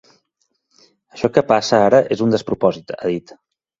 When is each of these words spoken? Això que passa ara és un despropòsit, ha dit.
Això 1.17 1.29
que 1.35 1.43
passa 1.51 1.81
ara 1.91 1.99
és 2.17 2.25
un 2.29 2.35
despropòsit, 2.37 2.99
ha 2.99 3.13
dit. 3.13 3.37